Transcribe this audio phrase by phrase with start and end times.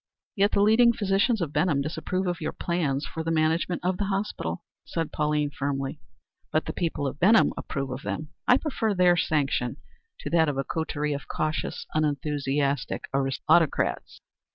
[0.35, 4.05] "Yet the leading physicians of Benham disapprove of your plans for the management of the
[4.05, 5.99] hospital," said Pauline firmly.
[6.51, 8.29] "But the people of Benham approve of them.
[8.47, 9.77] I prefer their sanction
[10.21, 13.03] to that of a coterie of cautious, unenthusiastic
[13.47, 14.21] autocrats."